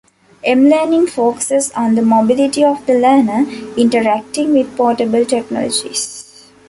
M-learning 0.43 1.05
focuses 1.05 1.69
on 1.73 1.93
the 1.93 2.01
mobility 2.01 2.63
of 2.63 2.83
the 2.87 2.95
learner, 2.95 3.45
interacting 3.77 4.51
with 4.51 4.75
portable 4.75 5.23
technologies. 5.27 6.49